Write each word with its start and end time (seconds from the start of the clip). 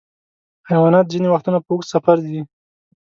حیوانات 0.69 1.05
ځینې 1.13 1.27
وختونه 1.29 1.57
په 1.61 1.69
اوږده 1.73 1.89
سفر 1.93 2.15
ځي. 2.27 2.39